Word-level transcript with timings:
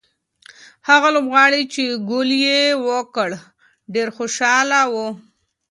هغه 0.89 1.07
لوبغاړی 1.15 1.63
چې 1.73 1.83
ګول 2.09 2.29
یې 2.45 2.61
وکړ 2.87 3.29
ډېر 3.93 4.07
خوشاله 4.17 4.79
و. 4.93 4.95